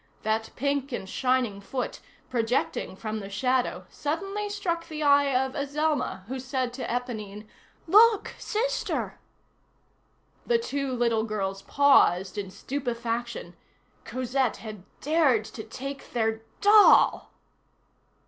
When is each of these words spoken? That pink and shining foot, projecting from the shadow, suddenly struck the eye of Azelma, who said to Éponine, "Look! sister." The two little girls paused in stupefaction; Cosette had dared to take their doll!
That 0.23 0.49
pink 0.55 0.91
and 0.91 1.07
shining 1.07 1.61
foot, 1.61 1.99
projecting 2.27 2.95
from 2.95 3.19
the 3.19 3.29
shadow, 3.29 3.85
suddenly 3.91 4.49
struck 4.49 4.87
the 4.87 5.03
eye 5.03 5.25
of 5.25 5.53
Azelma, 5.55 6.23
who 6.27 6.39
said 6.39 6.73
to 6.73 6.87
Éponine, 6.87 7.45
"Look! 7.85 8.33
sister." 8.39 9.19
The 10.43 10.57
two 10.57 10.91
little 10.91 11.23
girls 11.25 11.61
paused 11.61 12.39
in 12.39 12.49
stupefaction; 12.49 13.55
Cosette 14.03 14.57
had 14.57 14.81
dared 15.01 15.45
to 15.45 15.63
take 15.63 16.13
their 16.13 16.41
doll! 16.61 17.29